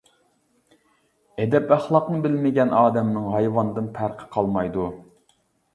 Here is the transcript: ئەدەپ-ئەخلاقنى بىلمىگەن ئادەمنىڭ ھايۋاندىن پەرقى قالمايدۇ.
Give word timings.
ئەدەپ-ئەخلاقنى 1.43 2.23
بىلمىگەن 2.25 2.75
ئادەمنىڭ 2.81 3.29
ھايۋاندىن 3.37 3.95
پەرقى 4.01 4.33
قالمايدۇ. 4.37 4.93